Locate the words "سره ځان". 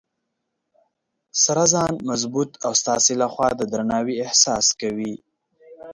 1.43-1.93